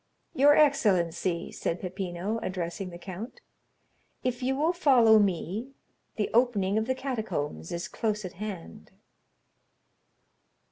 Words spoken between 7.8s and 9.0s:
close at hand."